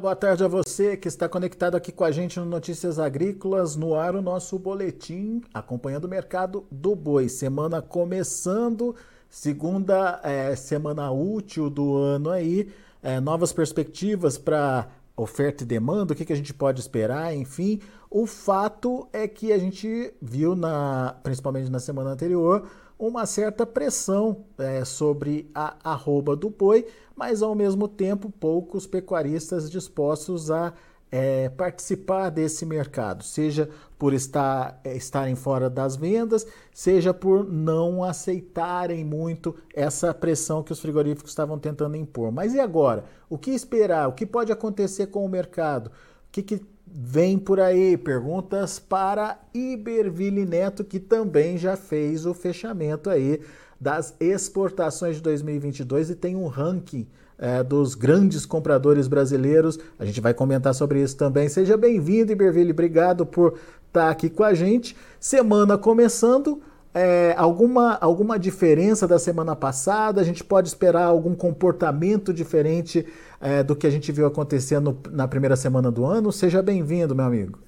[0.00, 3.96] Boa tarde a você que está conectado aqui com a gente no Notícias Agrícolas, no
[3.96, 7.28] ar o nosso boletim acompanhando o mercado do boi.
[7.28, 8.94] Semana começando,
[9.28, 12.68] segunda é, semana útil do ano aí,
[13.02, 17.80] é, novas perspectivas para oferta e demanda, o que, que a gente pode esperar, enfim.
[18.08, 24.44] O fato é que a gente viu, na, principalmente na semana anterior, uma certa pressão
[24.58, 30.72] é, sobre a arroba do boi, mas ao mesmo tempo poucos pecuaristas dispostos a
[31.10, 38.04] é, participar desse mercado, seja por estar, é, estarem fora das vendas, seja por não
[38.04, 42.30] aceitarem muito essa pressão que os frigoríficos estavam tentando impor.
[42.30, 43.04] Mas e agora?
[43.28, 44.08] O que esperar?
[44.08, 45.88] O que pode acontecer com o mercado?
[45.88, 45.90] O
[46.30, 46.60] que, que
[46.92, 47.96] vem por aí?
[47.96, 53.40] Perguntas para Iberville Neto, que também já fez o fechamento aí
[53.80, 57.06] das exportações de 2022 e tem um ranking
[57.38, 59.78] é, dos grandes compradores brasileiros.
[59.98, 61.48] A gente vai comentar sobre isso também.
[61.48, 62.72] Seja bem-vindo, Iberville.
[62.72, 64.96] Obrigado por estar aqui com a gente.
[65.20, 66.60] Semana começando.
[66.94, 70.20] É, alguma, alguma diferença da semana passada?
[70.20, 73.06] A gente pode esperar algum comportamento diferente
[73.40, 76.32] é, do que a gente viu acontecendo na primeira semana do ano?
[76.32, 77.58] Seja bem-vindo, meu amigo.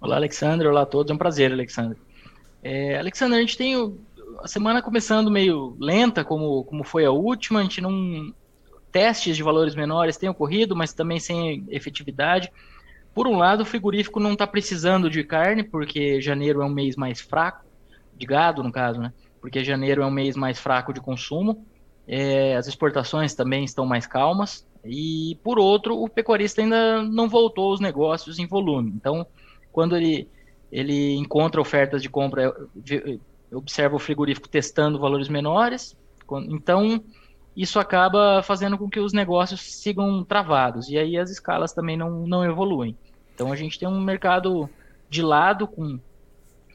[0.00, 0.66] Olá, Alexandre.
[0.66, 1.10] Olá a todos.
[1.10, 1.98] É um prazer, Alexandre.
[2.62, 3.98] É, Alexandre, a gente tem o,
[4.42, 7.60] a semana começando meio lenta, como, como foi a última.
[7.60, 8.32] A gente não.
[8.90, 12.50] Testes de valores menores têm ocorrido, mas também sem efetividade.
[13.12, 16.96] Por um lado, o frigorífico não está precisando de carne, porque janeiro é um mês
[16.96, 17.64] mais fraco,
[18.16, 19.12] de gado, no caso, né?
[19.40, 21.66] Porque janeiro é um mês mais fraco de consumo.
[22.06, 24.66] É, as exportações também estão mais calmas.
[24.84, 28.92] E, por outro, o pecuarista ainda não voltou aos negócios em volume.
[28.94, 29.26] Então,
[29.72, 30.28] quando ele,
[30.70, 32.54] ele encontra ofertas de compra,
[33.52, 35.96] observa o frigorífico testando valores menores.
[36.48, 37.02] Então,
[37.56, 40.88] isso acaba fazendo com que os negócios sigam travados.
[40.88, 42.96] E aí as escalas também não, não evoluem.
[43.34, 44.68] Então, a gente tem um mercado
[45.08, 45.98] de lado com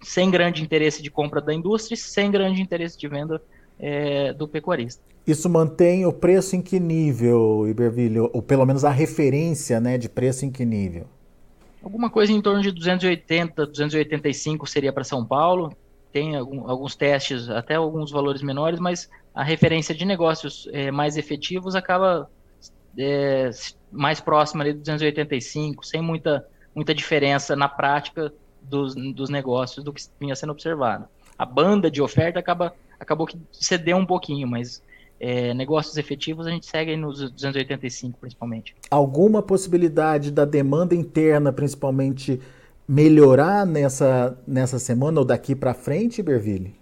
[0.02, 3.42] sem grande interesse de compra da indústria e sem grande interesse de venda
[3.80, 5.02] é, do pecuarista.
[5.26, 8.20] Isso mantém o preço em que nível, Iberville?
[8.20, 11.06] Ou pelo menos a referência né, de preço em que nível?
[11.84, 15.72] Alguma coisa em torno de 280, 285 seria para São Paulo.
[16.12, 21.16] Tem algum, alguns testes, até alguns valores menores, mas a referência de negócios é, mais
[21.16, 22.30] efetivos acaba
[22.98, 23.52] é,
[23.92, 28.34] mais próxima ali de 285, sem muita, muita diferença na prática
[28.70, 31.06] dos, dos negócios do que vinha sendo observado.
[31.38, 34.82] A banda de oferta acaba, acabou que cedeu um pouquinho, mas
[35.20, 38.76] é, negócios efetivos a gente segue nos 285 principalmente.
[38.90, 42.40] Alguma possibilidade da demanda interna, principalmente,
[42.88, 46.76] melhorar nessa, nessa semana ou daqui para frente, Berville?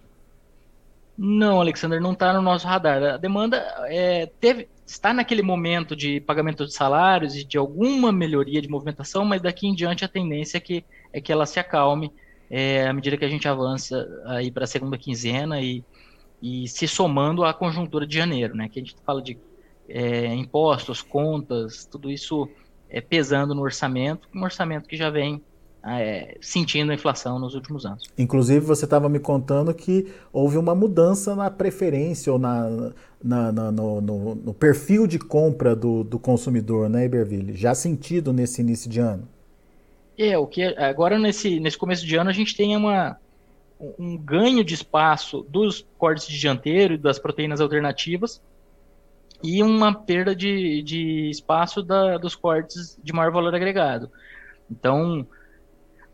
[1.17, 3.01] Não, Alexander, não está no nosso radar.
[3.03, 8.61] A demanda é, teve, está naquele momento de pagamento de salários e de alguma melhoria
[8.61, 12.11] de movimentação, mas daqui em diante a tendência é que, é que ela se acalme
[12.49, 15.83] é, à medida que a gente avança aí para a segunda quinzena e
[16.41, 18.69] e se somando à conjuntura de janeiro, né?
[18.69, 19.37] Que a gente fala de
[19.89, 22.49] é, impostos, contas, tudo isso
[22.89, 25.41] é, pesando no orçamento, um orçamento que já vem
[25.87, 28.03] é, sentindo a inflação nos últimos anos.
[28.17, 32.91] Inclusive, você estava me contando que houve uma mudança na preferência ou na,
[33.23, 37.55] na, na no, no, no, perfil de compra do, do consumidor, né, Iberville?
[37.55, 39.28] Já sentido nesse início de ano?
[40.17, 43.17] É, o que agora nesse, nesse começo de ano a gente tem uma,
[43.97, 48.41] um ganho de espaço dos cortes de dianteiro e das proteínas alternativas
[49.43, 54.09] e uma perda de, de espaço da, dos cortes de maior valor agregado.
[54.69, 55.25] Então,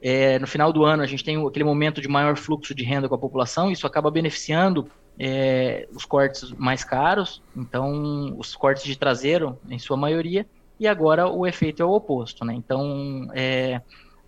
[0.06, 3.08] é, no final do ano, a gente tem aquele momento de maior fluxo de renda
[3.08, 8.98] com a população, isso acaba beneficiando é, os cortes mais caros, então, os cortes de
[8.98, 10.46] traseiro, em sua maioria,
[10.78, 12.44] e agora o efeito é o oposto.
[12.44, 12.54] Né?
[12.54, 13.82] Então, é,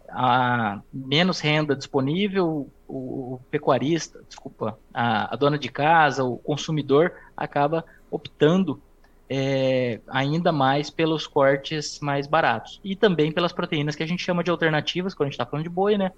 [0.10, 7.83] a menos renda disponível, o, pecuarista, desculpa, a, a, dona de casa, o consumidor acaba
[8.10, 8.81] optando
[9.30, 14.44] é, ainda mais pelos cortes mais baratos e também pelas proteínas que a gente chama
[14.44, 16.12] de alternativas quando a gente está falando de boi, né?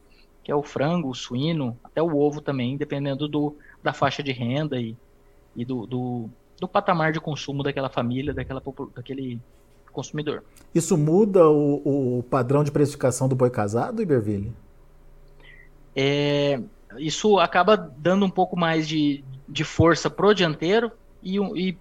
[0.43, 4.31] Que é o frango, o suíno, até o ovo também, dependendo do, da faixa de
[4.31, 4.95] renda e,
[5.55, 8.61] e do, do, do patamar de consumo daquela família, daquela,
[8.95, 9.39] daquele
[9.91, 10.43] consumidor.
[10.75, 14.53] Isso muda o, o padrão de precificação do boi casado, Iberville?
[15.95, 16.61] É,
[16.97, 20.91] isso acaba dando um pouco mais de, de força pro dianteiro
[21.23, 21.77] e, e,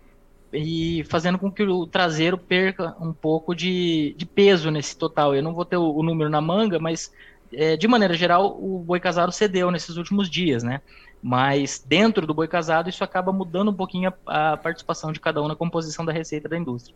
[0.57, 5.35] e, fazendo com que o traseiro perca um pouco de, de peso nesse total.
[5.35, 7.13] Eu não vou ter o, o número na manga, mas
[7.53, 10.81] é, de maneira geral o boi casado cedeu nesses últimos dias, né?
[11.23, 15.43] Mas dentro do boi casado isso acaba mudando um pouquinho a, a participação de cada
[15.43, 16.95] um na composição da receita da indústria.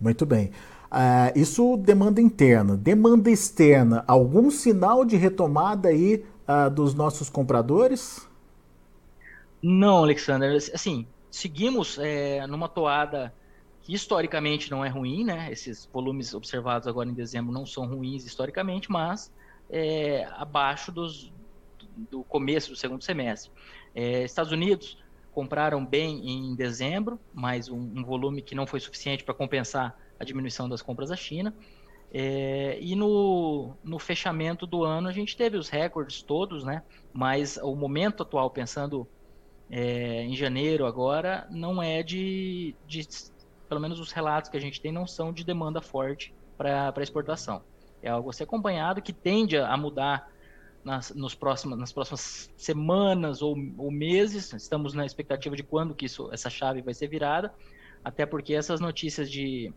[0.00, 0.50] Muito bem.
[0.90, 2.76] Uh, isso demanda interna.
[2.76, 8.28] Demanda externa, algum sinal de retomada aí uh, dos nossos compradores?
[9.62, 10.56] Não, Alexander.
[10.72, 13.34] Assim, seguimos é, numa toada
[13.82, 15.50] que historicamente não é ruim, né?
[15.50, 19.32] Esses volumes observados agora em dezembro não são ruins historicamente, mas
[19.68, 21.32] é, abaixo dos,
[22.08, 23.50] do começo do segundo semestre.
[23.92, 24.96] É, Estados Unidos
[25.32, 30.24] compraram bem em dezembro, mas um, um volume que não foi suficiente para compensar a
[30.24, 31.52] diminuição das compras da China.
[32.12, 36.84] É, e no, no fechamento do ano a gente teve os recordes todos, né?
[37.12, 39.06] Mas o momento atual, pensando
[39.70, 43.06] é, em janeiro agora, não é de, de
[43.68, 47.62] pelo menos os relatos que a gente tem, não são de demanda forte para exportação.
[48.02, 50.30] É algo a ser acompanhado que tende a mudar
[50.84, 54.52] nas, nos próximos, nas próximas semanas ou, ou, meses.
[54.52, 57.52] Estamos na expectativa de quando que isso, essa chave vai ser virada,
[58.04, 59.72] até porque essas notícias de,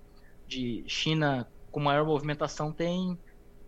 [0.45, 3.18] de China com maior movimentação têm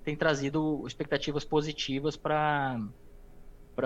[0.04, 2.80] tem trazido expectativas positivas para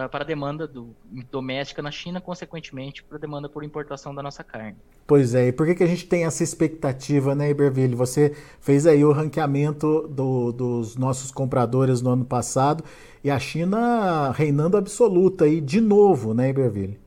[0.09, 0.95] para a demanda do,
[1.31, 4.75] doméstica na China, consequentemente, para a demanda por importação da nossa carne.
[5.05, 7.95] Pois é, e por que, que a gente tem essa expectativa, né, Iberville?
[7.95, 12.83] Você fez aí o ranqueamento do, dos nossos compradores no ano passado
[13.23, 16.99] e a China reinando absoluta aí de novo, né, Iberville?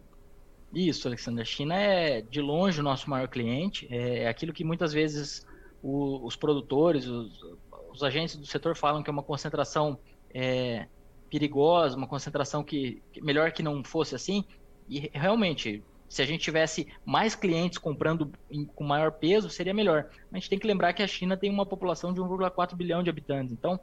[0.73, 1.43] Isso, Alexandre.
[1.43, 3.87] A China é de longe o nosso maior cliente.
[3.91, 5.47] É aquilo que muitas vezes
[5.83, 7.43] o, os produtores, os,
[7.91, 9.99] os, agentes do setor falam que é uma concentração
[10.35, 10.87] é,
[11.31, 14.44] perigosa, uma concentração que, melhor que não fosse assim.
[14.88, 20.08] E realmente, se a gente tivesse mais clientes comprando em, com maior peso, seria melhor.
[20.32, 23.11] A gente tem que lembrar que a China tem uma população de 1,4 bilhão de
[23.11, 23.52] habitantes.
[23.52, 23.81] Então,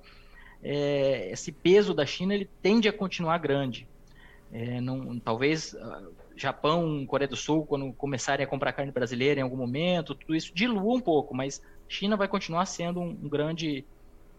[0.64, 3.88] é, esse peso da China ele tende a continuar grande.
[4.52, 9.44] É, não, talvez uh, Japão, Coreia do Sul, quando começarem a comprar carne brasileira em
[9.44, 13.84] algum momento, tudo isso dilua um pouco, mas China vai continuar sendo um, um grande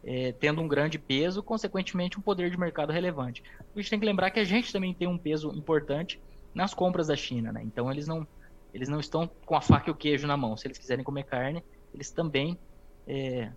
[0.06, 3.42] é, tendo um grande peso, consequentemente um poder de mercado relevante.
[3.58, 6.20] A gente tem que lembrar que a gente também tem um peso importante
[6.54, 7.62] nas compras da China, né?
[7.64, 8.26] Então eles não,
[8.72, 10.56] eles não estão com a faca e o queijo na mão.
[10.56, 12.58] Se eles quiserem comer carne, eles também
[13.06, 13.50] é,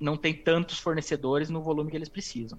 [0.00, 2.58] não têm tantos fornecedores no volume que eles precisam.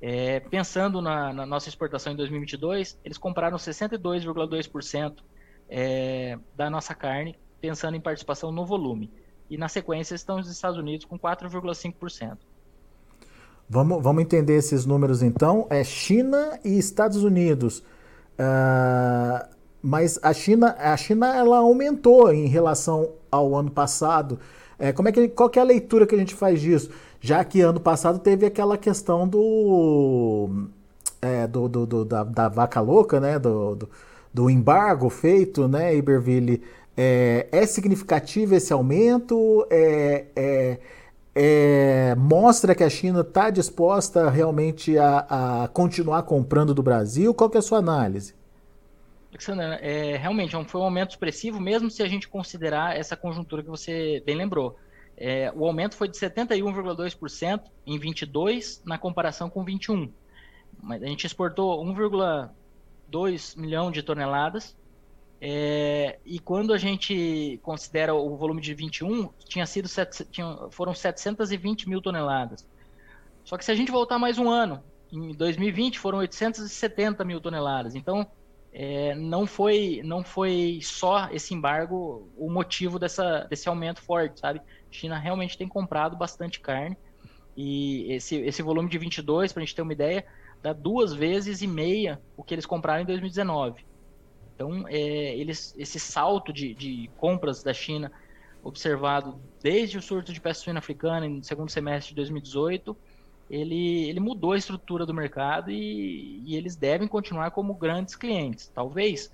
[0.00, 5.16] É, pensando na, na, nossa exportação em 2022, eles compraram 62,2%
[5.68, 9.12] é, da nossa carne, pensando em participação no volume.
[9.50, 12.38] E na sequência estão os Estados Unidos com 4,5%.
[13.72, 15.68] Vamos, vamos entender esses números então.
[15.70, 17.84] É China e Estados Unidos.
[18.36, 19.46] Uh,
[19.80, 24.40] mas a China, a China ela aumentou em relação ao ano passado.
[24.76, 26.90] É, como é que, qual que é a leitura que a gente faz disso?
[27.20, 30.66] Já que ano passado teve aquela questão do,
[31.22, 33.38] é, do, do, do da, da, vaca louca, né?
[33.38, 33.88] Do, do,
[34.34, 36.60] do, embargo feito, né, Iberville?
[36.96, 39.64] É, é significativo esse aumento?
[39.70, 40.78] É, é
[41.34, 47.32] é, mostra que a China está disposta realmente a, a, continuar comprando do Brasil?
[47.32, 48.34] Qual que é a sua análise?
[49.30, 53.68] Alexandre, é, realmente foi um aumento expressivo, mesmo se a gente considerar essa conjuntura que
[53.68, 54.76] você bem lembrou.
[55.16, 60.10] É, o aumento foi de 71,2% em 22 na comparação com 21.
[60.82, 64.74] Mas a gente exportou 1,2 milhão de toneladas
[65.40, 70.94] é, e quando a gente considera o volume de 21, tinha sido set, tinha, foram
[70.94, 72.66] 720 mil toneladas.
[73.44, 77.94] Só que se a gente voltar mais um ano, em 2020 foram 870 mil toneladas.
[77.94, 78.26] Então,
[78.72, 84.60] é, não foi não foi só esse embargo o motivo dessa, desse aumento forte, sabe?
[84.90, 86.96] China realmente tem comprado bastante carne
[87.56, 90.24] e esse, esse volume de 22, para a gente ter uma ideia,
[90.62, 93.89] dá duas vezes e meia o que eles compraram em 2019.
[94.60, 98.12] Então, é, eles, esse salto de, de, compras da China
[98.62, 102.94] observado desde o surto de peste suína africana no segundo semestre de 2018,
[103.50, 108.70] ele, ele mudou a estrutura do mercado e, e eles devem continuar como grandes clientes.
[108.74, 109.32] Talvez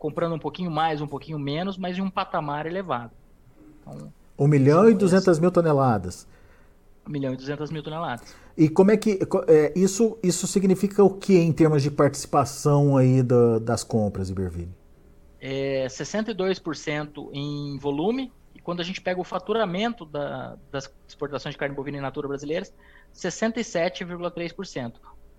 [0.00, 3.12] comprando um pouquinho mais, um pouquinho menos, mas em um patamar elevado.
[3.80, 6.26] Então, 1 milhão e 200 mil toneladas.
[7.06, 8.34] 1 milhão e 200 mil toneladas.
[8.56, 13.22] E como é que é, isso, isso significa o que em termos de participação aí
[13.22, 14.70] da, das compras, Iberville?
[15.40, 21.58] É 62% em volume, e quando a gente pega o faturamento da, das exportações de
[21.58, 22.72] carne bovina in natura brasileiras,
[23.14, 24.94] 67,3%.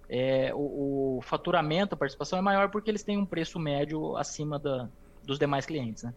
[0.09, 4.59] É, o, o, faturamento, a participação é maior porque eles têm um preço médio acima
[4.59, 4.89] da,
[5.25, 6.03] dos demais clientes.
[6.03, 6.13] Né?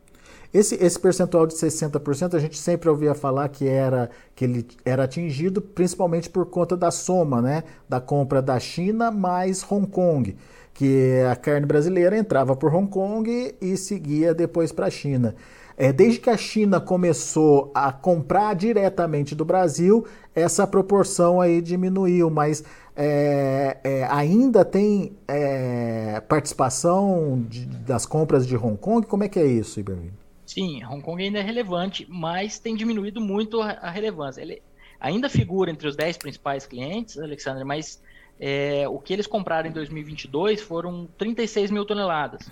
[0.52, 5.04] Esse, esse percentual de 60% a gente sempre ouvia falar que era que ele era
[5.04, 10.36] atingido principalmente por conta da soma, né, da compra da China mais Hong Kong,
[10.72, 15.34] que a carne brasileira entrava por Hong Kong e seguia depois para a China.
[15.76, 22.30] É, desde que a China começou a comprar diretamente do Brasil, essa proporção aí diminuiu,
[22.30, 22.64] mas
[22.96, 29.06] é, é, ainda tem é, participação de, das compras de Hong Kong?
[29.06, 30.12] Como é que é isso, Iberville?
[30.46, 34.40] Sim, Hong Kong ainda é relevante, mas tem diminuído muito a, a relevância.
[34.40, 34.62] Ele
[35.00, 38.00] ainda figura entre os 10 principais clientes, Alexandre, mas
[38.38, 42.50] é, o que eles compraram em 2022 foram 36 mil toneladas.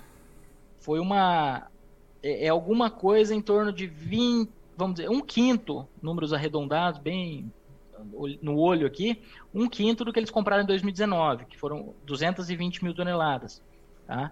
[0.79, 1.67] Foi uma.
[2.23, 7.51] É, é, alguma coisa em torno de 20, vamos dizer, um quinto, números arredondados, bem
[8.41, 9.21] no olho aqui,
[9.53, 13.61] um quinto do que eles compraram em 2019, que foram 220 mil toneladas.
[14.07, 14.31] Tá?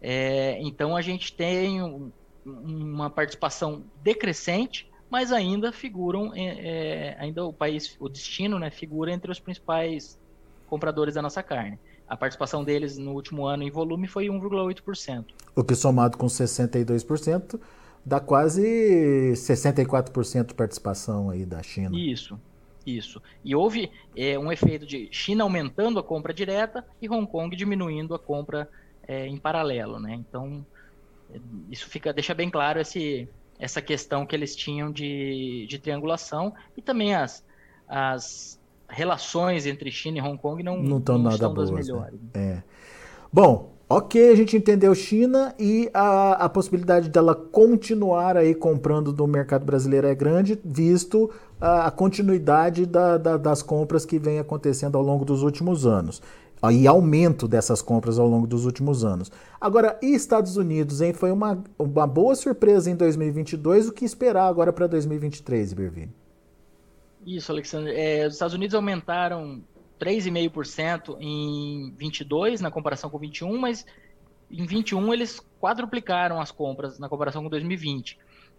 [0.00, 1.80] É, então a gente tem
[2.44, 9.12] uma participação decrescente, mas ainda figuram, é, é, ainda o país, o destino, né, figura
[9.12, 10.18] entre os principais
[10.66, 11.78] compradores da nossa carne.
[12.08, 15.24] A participação deles no último ano em volume foi 1,8%.
[15.54, 17.60] O que somado com 62%
[18.04, 21.98] dá quase 64% de participação aí da China.
[21.98, 22.38] Isso,
[22.86, 23.20] isso.
[23.44, 28.14] E houve é, um efeito de China aumentando a compra direta e Hong Kong diminuindo
[28.14, 28.68] a compra
[29.08, 30.14] é, em paralelo, né?
[30.14, 30.64] Então
[31.70, 36.82] isso fica deixa bem claro esse, essa questão que eles tinham de, de triangulação e
[36.82, 37.44] também as,
[37.88, 41.78] as relações entre China e Hong Kong não, não, tão não nada estão boas, das
[41.78, 41.84] né?
[41.84, 42.20] melhores.
[42.20, 42.28] Né?
[42.34, 42.62] É.
[43.32, 49.26] Bom, ok, a gente entendeu China e a, a possibilidade dela continuar aí comprando do
[49.26, 54.96] mercado brasileiro é grande, visto a, a continuidade da, da, das compras que vem acontecendo
[54.96, 56.22] ao longo dos últimos anos
[56.72, 59.30] e aumento dessas compras ao longo dos últimos anos.
[59.60, 61.12] Agora, e Estados Unidos, hein?
[61.12, 63.88] Foi uma, uma boa surpresa em 2022.
[63.88, 66.14] O que esperar agora para 2023, Bervini?
[67.26, 67.92] Isso, Alexandre.
[67.94, 69.64] É, os Estados Unidos aumentaram
[69.98, 73.84] 3,5% em 22 na comparação com 21, mas
[74.48, 78.16] em 21 eles quadruplicaram as compras na comparação com 2020.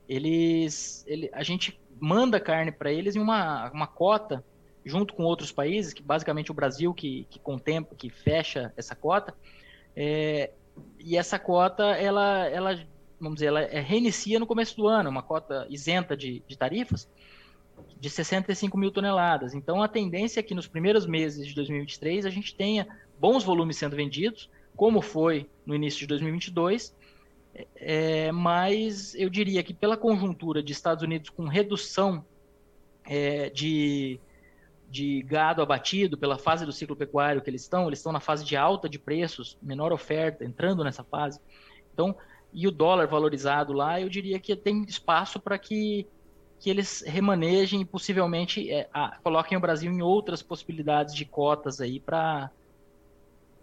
[0.09, 4.43] Eles, ele, a gente manda carne para eles em uma, uma cota
[4.83, 9.33] junto com outros países, que basicamente o Brasil que, que contempla, que fecha essa cota,
[9.95, 10.51] é,
[10.99, 12.79] e essa cota, ela, ela,
[13.19, 17.09] vamos dizer, ela é, reinicia no começo do ano, uma cota isenta de, de tarifas,
[17.99, 19.53] de 65 mil toneladas.
[19.53, 22.87] Então, a tendência é que nos primeiros meses de 2023 a gente tenha
[23.19, 26.95] bons volumes sendo vendidos, como foi no início de 2022,
[27.75, 32.23] é, mas eu diria que pela conjuntura de Estados Unidos com redução
[33.03, 34.19] é, de
[34.89, 38.45] de gado abatido pela fase do ciclo pecuário que eles estão, eles estão na fase
[38.45, 41.39] de alta de preços, menor oferta, entrando nessa fase.
[41.93, 42.15] Então,
[42.53, 46.07] e o dólar valorizado lá, eu diria que tem espaço para que,
[46.59, 51.79] que eles remanejem e possivelmente é, a, coloquem o Brasil em outras possibilidades de cotas
[51.81, 52.51] aí para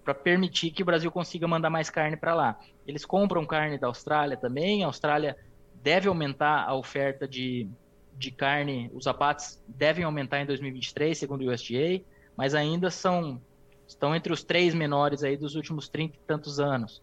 [0.05, 2.61] para permitir que o Brasil consiga mandar mais carne para lá.
[2.87, 5.35] Eles compram carne da Austrália também, a Austrália
[5.83, 7.67] deve aumentar a oferta de,
[8.15, 12.05] de carne, os abates devem aumentar em 2023, segundo o USDA,
[12.37, 13.41] mas ainda são
[13.87, 17.03] estão entre os três menores aí dos últimos 30 e tantos anos.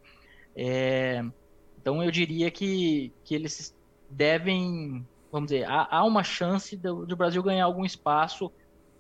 [0.56, 1.24] É,
[1.82, 3.76] então eu diria que, que eles
[4.10, 8.52] devem, vamos dizer, há, há uma chance do, do, Brasil ganhar algum espaço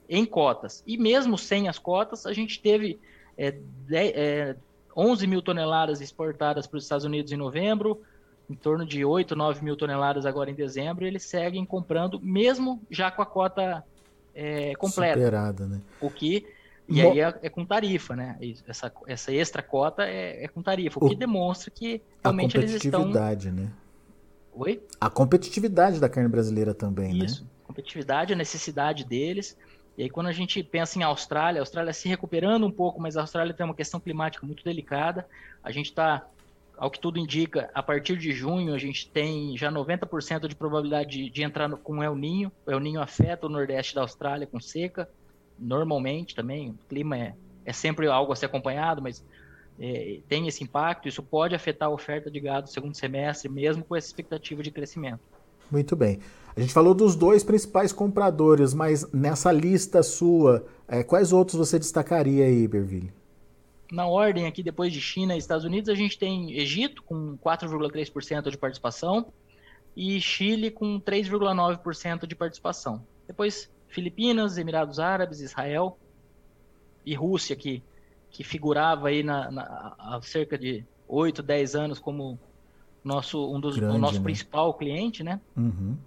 [0.08, 0.84] em cotas.
[0.88, 3.00] E mesmo sem as cotas, a gente teve
[3.38, 4.56] é, de, é,
[4.96, 8.02] 11 mil toneladas exportadas para os Estados Unidos em novembro,
[8.50, 12.82] em torno de 8, 9 mil toneladas agora em dezembro, e eles seguem comprando, mesmo
[12.90, 13.84] já com a cota
[14.34, 15.20] é, completa.
[15.20, 15.82] Superada, né?
[16.00, 16.46] O que.
[16.88, 17.12] E Mo...
[17.12, 18.38] aí é, é, com tarifa, né?
[18.68, 22.74] Essa, essa extra cota é, é com tarifa, o, o, que demonstra que realmente eles
[22.74, 23.08] estão.
[23.10, 23.72] Né?
[24.54, 24.82] Oi?
[25.00, 27.18] A competitividade da carne brasileira também, Isso.
[27.18, 27.26] né?
[27.26, 29.58] Isso, competitividade, a necessidade deles.
[29.98, 33.18] E aí, quando a gente pensa em Austrália, a Austrália se recuperando um pouco, mas
[33.18, 35.28] a Austrália tem uma questão climática muito delicada.
[35.64, 36.26] A gente está
[36.78, 41.12] ao que tudo indica, a partir de junho a gente tem já 90% de probabilidade
[41.12, 42.52] de, de entrar no, com El Ninho.
[42.66, 45.08] O El Ninho afeta o nordeste da Austrália com seca,
[45.60, 46.72] normalmente também.
[46.72, 49.24] O clima é, é sempre algo a ser acompanhado, mas
[49.82, 51.08] é, tem esse impacto.
[51.08, 54.72] Isso pode afetar a oferta de gado no segundo semestre, mesmo com essa expectativa de
[54.72, 55.20] crescimento.
[55.70, 56.20] Muito bem.
[56.56, 61.80] A gente falou dos dois principais compradores, mas nessa lista sua, é, quais outros você
[61.80, 63.12] destacaria aí, Berville?
[63.92, 68.50] na ordem aqui, depois de China e Estados Unidos, a gente tem Egito com 4,3%
[68.50, 69.32] de participação
[69.96, 73.06] e Chile com 3,9% de participação.
[73.28, 75.98] Depois Filipinas, Emirados Árabes, Israel
[77.06, 77.84] e Rússia, que,
[78.32, 82.40] que figurava aí na, na, há cerca de 8, 10 anos como
[83.04, 84.24] nosso, um dos, Grande, o nosso né?
[84.24, 85.40] principal cliente, né?
[85.56, 85.98] Uhum.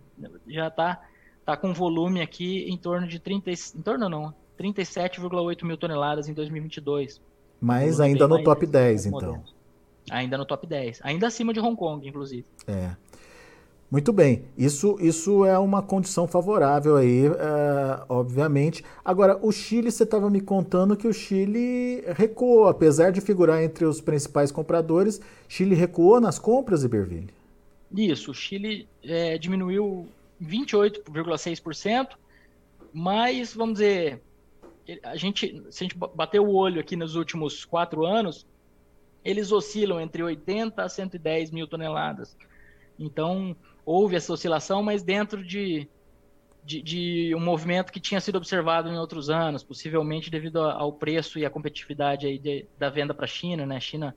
[0.47, 1.03] Já está
[1.45, 6.33] tá com volume aqui em torno de 30, em torno não, 37,8 mil toneladas em
[6.33, 7.21] 2022.
[7.61, 9.43] Mas ainda no top 10, então.
[10.11, 11.01] Ainda no top 10.
[11.03, 12.45] Ainda acima de Hong Kong, inclusive.
[12.67, 12.95] É.
[13.95, 18.83] Muito bem, isso, isso é uma condição favorável aí, uh, obviamente.
[19.05, 23.85] Agora, o Chile, você estava me contando que o Chile recuou, apesar de figurar entre
[23.85, 27.33] os principais compradores, Chile recuou nas compras, Iberville?
[27.97, 30.09] Isso, o Chile é, diminuiu
[30.43, 32.17] 28,6%,
[32.93, 34.21] mas, vamos dizer,
[35.05, 38.45] a gente, se a gente bater o olho aqui nos últimos quatro anos,
[39.25, 42.37] eles oscilam entre 80 a 110 mil toneladas.
[42.99, 45.89] Então, houve essa oscilação, mas dentro de,
[46.65, 51.39] de, de, um movimento que tinha sido observado em outros anos, possivelmente devido ao preço
[51.39, 53.79] e à competitividade aí de, da venda para a China, né?
[53.81, 54.15] China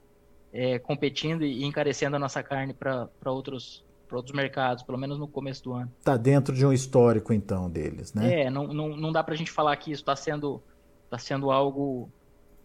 [0.52, 5.64] é, competindo e encarecendo a nossa carne para outros, outros mercados, pelo menos no começo
[5.64, 5.92] do ano.
[5.98, 8.42] Está dentro de um histórico, então, deles, né?
[8.42, 10.62] É, não, não, não dá para a gente falar que isso está sendo,
[11.10, 12.10] tá sendo algo,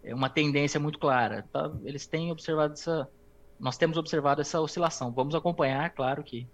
[0.02, 1.44] é uma tendência muito clara.
[1.52, 1.70] Tá?
[1.84, 3.08] Eles têm observado essa,
[3.58, 5.10] nós temos observado essa oscilação.
[5.12, 6.46] Vamos acompanhar, claro que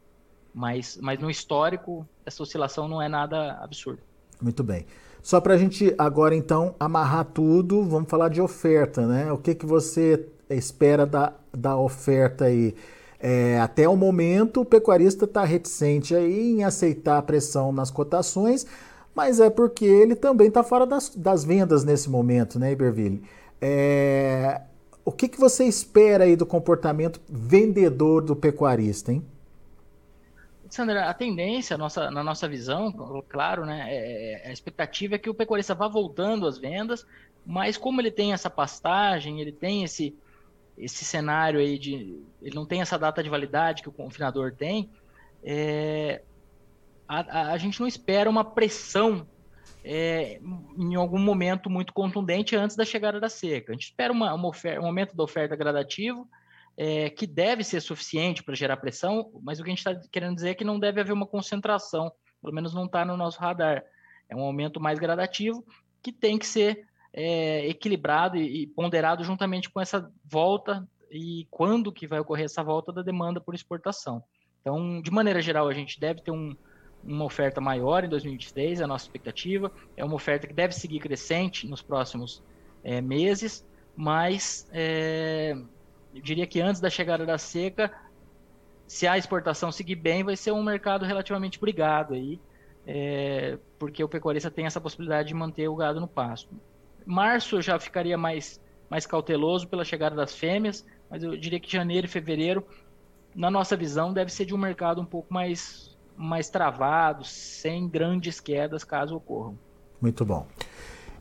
[0.54, 4.00] mas, mas no histórico, essa oscilação não é nada absurdo.
[4.40, 4.86] Muito bem.
[5.22, 9.30] Só para a gente agora então amarrar tudo, vamos falar de oferta, né?
[9.32, 12.74] O que, que você espera da, da oferta aí?
[13.22, 18.66] É, até o momento, o pecuarista está reticente aí em aceitar a pressão nas cotações,
[19.14, 23.22] mas é porque ele também está fora das, das vendas nesse momento, né, Iberville?
[23.60, 24.62] É,
[25.04, 29.24] o que, que você espera aí do comportamento vendedor do pecuarista, hein?
[30.68, 32.92] Sandra, a tendência, a nossa, na nossa visão,
[33.28, 37.04] claro, né, é, é, a expectativa é que o pecuarista vá voltando às vendas,
[37.44, 40.14] mas como ele tem essa pastagem, ele tem esse,
[40.78, 42.22] esse cenário aí de.
[42.40, 44.88] Ele não tem essa data de validade que o confinador tem,
[45.42, 46.22] é,
[47.08, 49.26] a, a, gente não espera uma pressão
[49.84, 50.40] é,
[50.78, 53.72] em algum momento muito contundente antes da chegada da seca.
[53.72, 56.28] A gente espera uma, uma oferta, um aumento da oferta gradativo
[56.76, 60.34] é, que deve ser suficiente para gerar pressão, mas o que a gente está querendo
[60.34, 63.84] dizer é que não deve haver uma concentração, pelo menos não está no nosso radar.
[64.28, 65.64] É um aumento mais gradativo
[66.02, 71.92] que tem que ser é, equilibrado e, e ponderado juntamente com essa volta e quando
[71.92, 74.22] que vai ocorrer essa volta da demanda por exportação.
[74.60, 76.54] Então, de maneira geral, a gente deve ter um,
[77.02, 79.72] uma oferta maior em 2023, é a nossa expectativa.
[79.96, 82.42] É uma oferta que deve seguir crescente nos próximos
[82.82, 85.56] é, meses, mas é,
[86.14, 87.92] eu diria que antes da chegada da seca,
[88.86, 92.40] se a exportação seguir bem, vai ser um mercado relativamente brigado aí,
[92.86, 96.48] é, porque o pecuarista tem essa possibilidade de manter o gado no pasto.
[97.06, 101.70] Março eu já ficaria mais, mais cauteloso pela chegada das fêmeas, mas eu diria que
[101.70, 102.66] janeiro e fevereiro,
[103.34, 105.89] na nossa visão, deve ser de um mercado um pouco mais,
[106.20, 109.56] mais travado, sem grandes quedas caso ocorram.
[110.00, 110.46] Muito bom.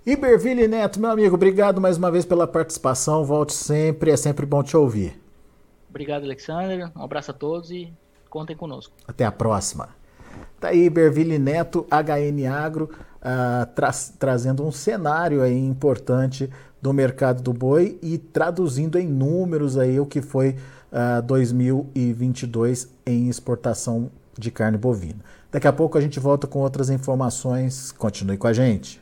[0.06, 3.24] Iberville Neto, meu amigo, obrigado mais uma vez pela participação.
[3.24, 5.20] Volte sempre, é sempre bom te ouvir.
[5.90, 6.92] Obrigado, Alexander.
[6.96, 7.94] Um abraço a todos e
[8.30, 8.94] contem conosco.
[9.08, 9.90] Até a próxima.
[10.60, 16.50] Tá aí Iberville Neto, HN Agro, uh, tra trazendo um cenário aí importante
[16.82, 22.90] do mercado do boi e traduzindo em números aí o que foi uh, ah, 2022
[23.06, 25.20] em exportação de carne bovina.
[25.52, 27.92] Daqui a pouco a gente volta com outras informações.
[27.92, 29.02] Continue com a gente.